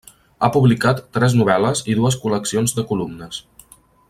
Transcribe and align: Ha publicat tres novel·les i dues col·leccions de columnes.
Ha 0.45 0.47
publicat 0.53 1.03
tres 1.17 1.35
novel·les 1.41 1.85
i 1.93 1.97
dues 2.01 2.19
col·leccions 2.27 2.77
de 2.79 2.89
columnes. 2.93 3.45